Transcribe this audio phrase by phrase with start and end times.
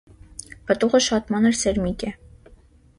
[0.71, 2.19] Պտուղը շատ մանր սերմիկ է։